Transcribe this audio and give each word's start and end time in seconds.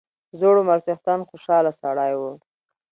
زوړ 0.39 0.55
عمر 0.61 0.79
څښتن 0.85 1.19
خوشاله 1.29 1.71
سړی 1.81 2.11
وو. 2.19 2.31